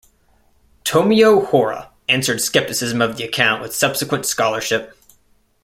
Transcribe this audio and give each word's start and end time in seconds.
Tomio 0.83 1.45
Hora 1.45 1.91
answered 2.09 2.41
skepticism 2.41 3.03
of 3.03 3.17
the 3.17 3.23
account 3.23 3.61
with 3.61 3.75
subsequent 3.75 4.25
scholarship. 4.25 4.97